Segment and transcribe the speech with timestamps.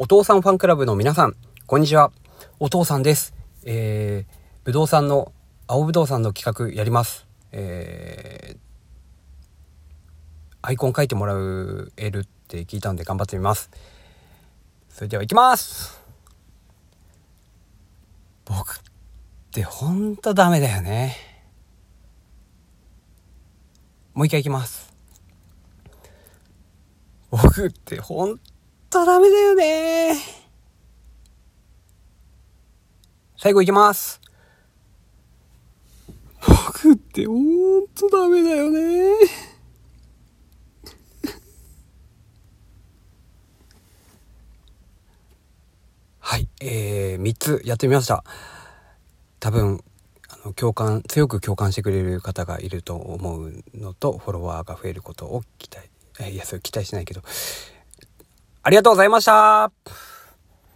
[0.00, 1.34] お父さんファンクラブの皆さん、
[1.66, 2.12] こんにちは。
[2.60, 3.34] お父さんです。
[3.64, 5.32] えー、ぶどうさんの、
[5.66, 7.26] 青ぶどうさんの企画やります。
[7.50, 8.58] えー、
[10.62, 11.34] アイコン書いてもら
[11.96, 13.72] えるって聞いたんで頑張ってみます。
[14.88, 16.00] それでは行きます
[18.44, 18.78] 僕っ
[19.50, 21.16] てほんとダメだよね。
[24.14, 24.94] もう一回行きます。
[27.32, 28.40] 僕ってほん
[28.90, 30.14] とダメだよね。
[33.36, 34.20] 最後いきます。
[36.46, 39.14] 僕ってほんとダメだよね。
[46.18, 48.24] はい、えー、3つやってみました。
[49.40, 49.82] 多分、
[50.28, 57.24] あの、共感、強く共感してくれる方がいると思うのと、フォロワーが増えることを期待、いや、それ期待しないけど、あ
[58.68, 59.72] ありがとうございました。